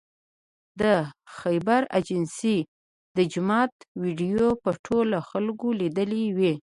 د 0.79 0.83
خیبر 1.37 1.81
ایجنسۍ 1.95 2.57
د 3.17 3.17
جومات 3.31 3.73
ویدیو 4.03 4.49
به 4.63 4.71
ټولو 4.85 5.17
خلکو 5.29 5.67
لیدلې 5.81 6.23
وي 6.37 6.53